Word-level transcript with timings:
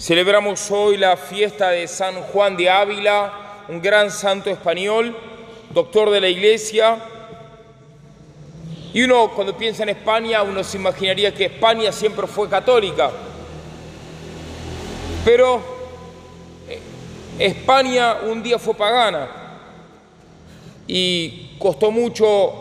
Celebramos 0.00 0.70
hoy 0.70 0.96
la 0.96 1.14
fiesta 1.14 1.68
de 1.68 1.86
San 1.86 2.22
Juan 2.22 2.56
de 2.56 2.70
Ávila, 2.70 3.64
un 3.68 3.82
gran 3.82 4.10
santo 4.10 4.48
español, 4.48 5.14
doctor 5.74 6.08
de 6.08 6.22
la 6.22 6.28
Iglesia. 6.28 6.96
Y 8.94 9.02
uno 9.02 9.30
cuando 9.34 9.54
piensa 9.54 9.82
en 9.82 9.90
España, 9.90 10.42
uno 10.42 10.64
se 10.64 10.78
imaginaría 10.78 11.34
que 11.34 11.44
España 11.44 11.92
siempre 11.92 12.26
fue 12.26 12.48
católica. 12.48 13.10
Pero 15.22 15.60
eh, 16.66 16.80
España 17.38 18.20
un 18.22 18.42
día 18.42 18.58
fue 18.58 18.72
pagana 18.72 19.28
y 20.86 21.58
costó 21.58 21.90
mucho 21.90 22.52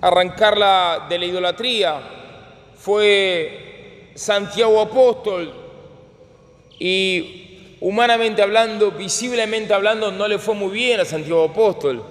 arrancarla 0.00 1.04
de 1.06 1.18
la 1.18 1.24
idolatría. 1.26 2.00
Fue 2.78 4.10
Santiago 4.14 4.80
Apóstol 4.80 5.63
y 6.78 7.76
humanamente 7.80 8.42
hablando, 8.42 8.92
visiblemente 8.92 9.74
hablando, 9.74 10.10
no 10.10 10.26
le 10.26 10.38
fue 10.38 10.54
muy 10.54 10.70
bien 10.70 11.00
a 11.00 11.04
Santiago 11.04 11.44
Apóstol. 11.44 12.04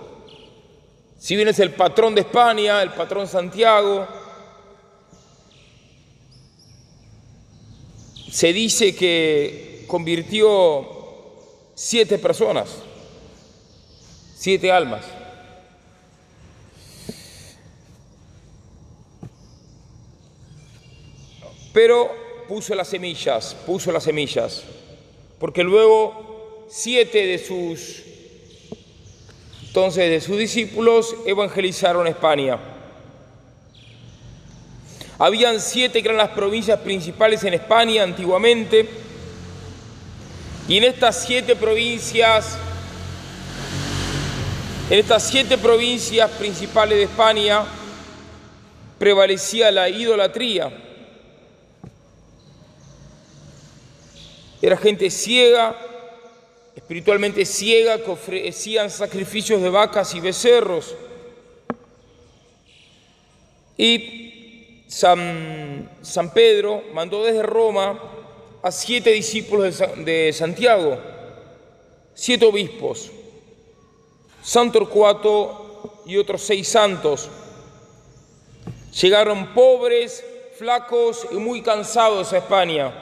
Si 1.18 1.36
bien 1.36 1.48
es 1.48 1.60
el 1.60 1.72
patrón 1.72 2.16
de 2.16 2.22
España, 2.22 2.82
el 2.82 2.92
patrón 2.92 3.28
Santiago, 3.28 4.08
se 8.30 8.52
dice 8.52 8.96
que 8.96 9.86
convirtió 9.88 10.88
siete 11.76 12.18
personas, 12.18 12.70
siete 14.36 14.72
almas. 14.72 15.06
Pero 21.74 22.12
puso 22.54 22.76
las 22.76 22.88
semillas, 22.88 23.56
puso 23.66 23.92
las 23.92 24.04
semillas, 24.04 24.62
porque 25.40 25.64
luego 25.64 26.68
siete 26.70 27.26
de 27.26 27.40
sus, 27.40 28.04
entonces 29.66 30.08
de 30.08 30.22
sus 30.22 30.38
discípulos 30.38 31.16
evangelizaron 31.26 32.06
España. 32.06 32.60
Habían 35.18 35.60
siete 35.60 36.04
que 36.04 36.10
eran 36.10 36.20
las 36.20 36.30
provincias 36.30 36.80
principales 36.82 37.44
en 37.44 37.56
España 37.56 38.04
antiguamente, 38.04 38.88
y 40.68 40.78
en 40.78 40.84
estas 40.84 41.24
siete 41.26 41.56
provincias, 41.56 42.56
en 44.92 45.00
estas 45.00 45.24
siete 45.24 45.58
provincias 45.58 46.30
principales 46.30 47.00
de 47.00 47.06
España, 47.06 47.64
prevalecía 49.00 49.72
la 49.72 49.90
idolatría. 49.90 50.92
Era 54.62 54.78
gente 54.78 55.10
ciega, 55.10 55.76
espiritualmente 56.76 57.46
ciega, 57.46 57.98
que 57.98 58.12
ofrecían 58.12 58.90
sacrificios 58.90 59.62
de 59.62 59.70
vacas 59.70 60.14
y 60.16 60.20
becerros. 60.20 60.96
Y 63.78 64.86
San, 64.88 65.90
San 66.02 66.34
Pedro 66.34 66.84
mandó 66.94 67.24
desde 67.24 67.44
Roma 67.44 68.00
a 68.62 68.72
siete 68.72 69.12
discípulos 69.12 69.84
de, 69.98 70.32
Santiago, 70.32 70.98
siete 72.14 72.46
obispos, 72.46 73.12
San 74.42 74.72
Torcuato 74.72 76.02
y 76.06 76.16
otros 76.18 76.44
seis 76.44 76.70
santos. 76.70 77.30
Llegaron 79.02 79.54
pobres, 79.54 80.24
flacos 80.58 81.28
y 81.32 81.36
muy 81.36 81.62
cansados 81.62 82.32
a 82.32 82.38
España 82.38 82.94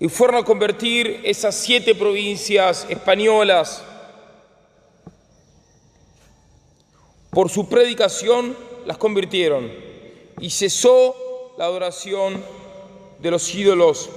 y 0.00 0.08
fueron 0.08 0.36
a 0.36 0.44
convertir 0.44 1.20
esas 1.24 1.54
siete 1.56 1.94
provincias 1.94 2.86
españolas. 2.88 3.82
Por 7.30 7.50
su 7.50 7.68
predicación 7.68 8.56
las 8.86 8.96
convirtieron 8.96 9.70
y 10.40 10.50
cesó 10.50 11.54
la 11.58 11.64
adoración 11.64 12.42
de 13.18 13.30
los 13.30 13.54
ídolos. 13.54 14.10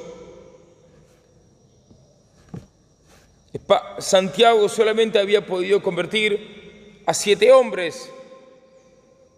Santiago 3.97 4.69
solamente 4.69 5.19
había 5.19 5.45
podido 5.45 5.81
convertir 5.81 7.01
a 7.05 7.13
siete 7.13 7.51
hombres, 7.51 8.09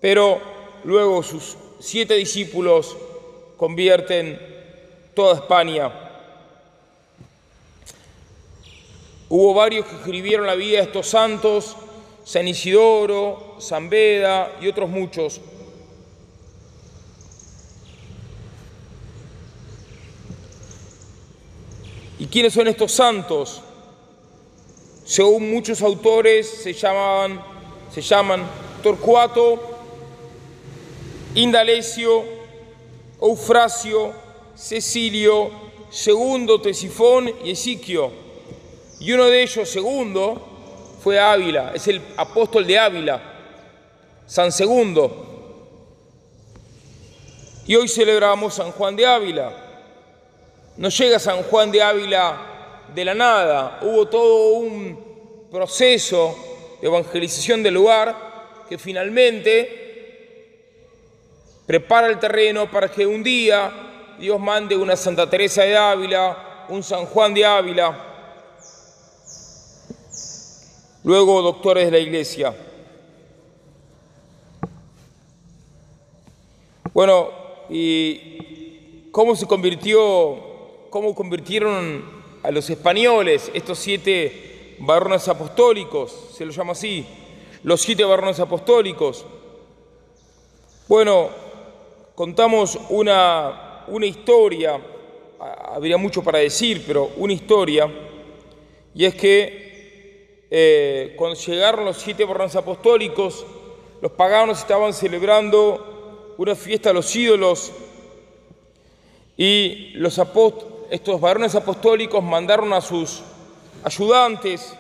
pero 0.02 0.42
luego 0.84 1.24
sus 1.24 1.56
siete 1.80 2.16
discípulos 2.16 2.98
convierten 3.58 4.40
toda 5.14 5.36
España. 5.36 6.03
Hubo 9.36 9.56
varios 9.56 9.88
que 9.88 9.96
escribieron 9.96 10.46
la 10.46 10.54
vida 10.54 10.78
de 10.78 10.84
estos 10.84 11.08
santos, 11.08 11.76
San 12.24 12.48
Isidoro, 12.48 13.56
San 13.58 13.90
Beda 13.90 14.58
y 14.62 14.68
otros 14.68 14.88
muchos. 14.88 15.42
¿Y 22.20 22.28
quiénes 22.28 22.54
son 22.54 22.68
estos 22.68 22.92
santos? 22.92 23.64
Según 25.04 25.50
muchos 25.50 25.82
autores 25.82 26.48
se 26.48 26.74
llamaban, 26.74 27.44
se 27.92 28.04
llaman 28.04 28.44
Torcuato, 28.84 29.60
Indalecio, 31.34 32.24
Eufrasio, 33.20 34.14
Cecilio, 34.56 35.50
Segundo 35.90 36.62
Tesifón 36.62 37.34
y 37.44 37.50
Esiquio. 37.50 38.22
Y 39.03 39.12
uno 39.12 39.25
de 39.25 39.44
ellos, 39.44 39.68
segundo, 39.68 40.96
fue 41.03 41.19
Ávila, 41.19 41.74
es 41.75 41.86
el 41.90 42.02
apóstol 42.16 42.66
de 42.66 42.80
Ávila, 42.80 43.22
San 44.25 44.50
Segundo. 44.50 45.68
Y 47.68 47.75
hoy 47.75 47.90
celebramos 47.90 48.53
San 48.53 48.72
Juan 48.72 48.96
de 48.96 49.06
Ávila. 49.06 49.52
No 50.78 50.88
llega 50.88 51.19
San 51.19 51.44
Juan 51.44 51.69
de 51.69 51.84
Ávila 51.84 52.38
de 52.96 53.03
la 53.03 53.14
nada, 53.14 53.80
hubo 53.81 54.08
todo 54.08 54.53
un 54.53 55.47
proceso 55.52 56.78
de 56.80 56.88
evangelización 56.88 57.62
del 57.62 57.74
lugar 57.74 58.16
que 58.70 58.78
finalmente 58.78 59.81
prepara 61.66 62.08
el 62.08 62.20
terreno 62.20 62.72
para 62.72 62.90
que 62.90 63.06
un 63.06 63.22
día 63.22 63.70
Dios 64.18 64.40
mande 64.40 64.78
una 64.78 64.96
Santa 64.96 65.30
Teresa 65.30 65.64
de 65.64 65.75
Ávila, 65.75 66.68
un 66.70 66.81
San 66.81 67.06
Juan 67.08 67.34
de 67.34 67.44
Ávila, 67.46 68.12
luego 71.03 71.41
doctores 71.41 71.86
de 71.86 71.91
la 71.91 72.00
iglesia. 72.00 72.56
Bueno, 76.94 77.30
¿y 77.69 79.09
cómo 79.12 79.36
se 79.36 79.47
convirtió, 79.47 80.88
cómo 80.90 81.16
convirtieron 81.16 82.03
a 82.44 82.52
los 82.52 82.69
españoles 82.69 83.50
estos 83.53 83.80
siete 83.80 84.78
varones 84.80 85.28
apostólicos? 85.28 86.36
Se 86.38 86.46
los 86.46 86.56
llama 86.56 86.74
así, 86.74 87.06
los 87.64 87.81
siete 87.81 88.03
varones 88.03 88.40
apostólicos. 88.40 89.25
Bueno, 90.88 91.30
contamos 92.14 92.78
una, 92.90 93.85
una 93.88 94.06
historia, 94.06 94.80
habría 95.40 95.97
mucho 95.97 96.24
para 96.24 96.40
decir, 96.40 96.84
pero 96.85 97.09
una 97.18 97.34
historia, 97.34 97.91
y 98.94 99.06
es 99.06 99.16
que 99.16 99.62
eh, 100.56 101.16
cuando 101.16 101.36
llegaron 101.36 101.84
los 101.84 101.97
siete 101.97 102.24
varones 102.25 102.56
apostólicos, 102.56 103.44
los 104.03 104.12
paganos 104.12 104.59
estaban 104.59 104.94
celebrando 104.94 106.36
una 106.38 106.53
fiesta 106.53 106.91
a 106.91 106.94
los 106.94 107.16
ídolos 107.16 107.72
y 109.35 109.94
los 109.96 110.22
estos 110.91 111.20
varones 111.20 111.55
apostólicos 111.55 112.23
mandaron 112.23 112.72
a 112.72 112.82
sus 112.82 113.23
ayudantes 113.84 114.76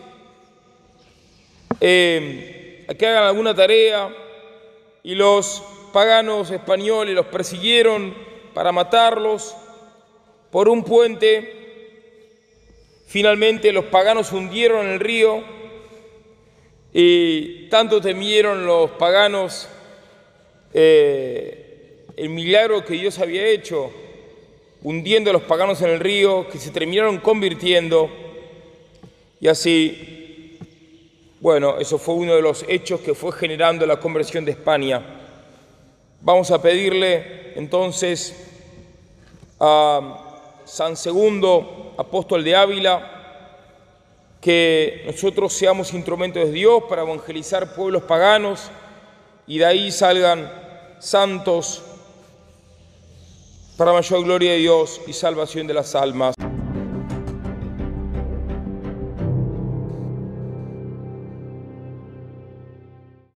eh, 1.81 2.85
a 2.87 2.93
que 2.93 3.07
hagan 3.07 3.23
alguna 3.23 3.55
tarea 3.55 4.15
y 5.01 5.15
los 5.15 5.63
paganos 5.91 6.51
españoles 6.51 7.15
los 7.15 7.25
persiguieron 7.25 8.13
para 8.53 8.71
matarlos 8.71 9.55
por 10.51 10.69
un 10.69 10.83
puente. 10.83 11.61
Finalmente 13.07 13.71
los 13.71 13.85
paganos 13.85 14.31
hundieron 14.31 14.85
el 14.85 14.99
río 14.99 15.62
y 16.93 17.67
tanto 17.69 17.99
temieron 17.99 18.67
los 18.67 18.91
paganos 18.91 19.67
eh, 20.71 22.05
el 22.15 22.29
milagro 22.29 22.85
que 22.85 22.93
Dios 22.93 23.17
había 23.17 23.47
hecho, 23.47 23.91
hundiendo 24.83 25.31
a 25.31 25.33
los 25.33 25.41
paganos 25.41 25.81
en 25.81 25.89
el 25.89 25.99
río, 25.99 26.47
que 26.47 26.59
se 26.59 26.69
terminaron 26.69 27.17
convirtiendo. 27.17 28.11
Y 29.39 29.47
así, 29.47 30.59
bueno, 31.39 31.79
eso 31.79 31.97
fue 31.97 32.13
uno 32.13 32.35
de 32.35 32.43
los 32.43 32.63
hechos 32.67 33.01
que 33.01 33.15
fue 33.15 33.31
generando 33.31 33.87
la 33.87 33.99
conversión 33.99 34.45
de 34.45 34.51
España. 34.51 35.01
Vamos 36.21 36.51
a 36.51 36.61
pedirle 36.61 37.53
entonces 37.55 38.35
a 39.59 40.61
San 40.65 40.95
Segundo, 40.95 41.95
apóstol 41.97 42.43
de 42.43 42.55
Ávila, 42.55 43.22
que 44.43 45.03
nosotros 45.05 45.53
seamos 45.53 45.93
instrumentos 45.93 46.43
de 46.43 46.51
Dios 46.51 46.83
para 46.89 47.03
evangelizar 47.03 47.73
pueblos 47.73 48.03
paganos 48.03 48.69
y 49.47 49.57
de 49.57 49.65
ahí 49.65 49.89
salgan 49.89 50.51
santos 50.99 51.81
para 53.77 53.93
mayor 53.93 54.21
gloria 54.25 54.51
de 54.51 54.57
Dios 54.57 54.99
y 55.07 55.13
salvación 55.13 55.65
de 55.65 55.73
las 55.73 55.95
almas. 55.95 56.35